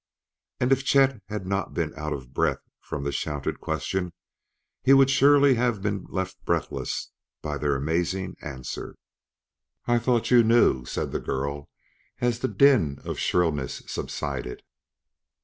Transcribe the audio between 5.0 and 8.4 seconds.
surely have been left breathless by their amazing